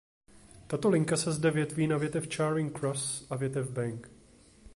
[0.67, 4.09] Tato linka se zde větví na větev Charing Cross a větev Bank.